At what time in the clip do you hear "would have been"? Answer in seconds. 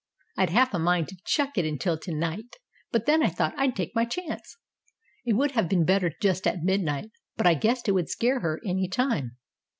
5.33-5.85